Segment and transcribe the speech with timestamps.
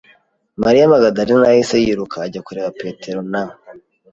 [0.63, 3.43] Mariya Magadalena yahise yiruka ajya kureba Petero na